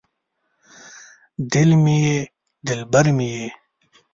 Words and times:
دل 1.53 1.69
مې 1.83 1.95
یې 2.05 2.17
دلبر 2.67 3.05
مې 3.15 3.27
یې 3.37 3.47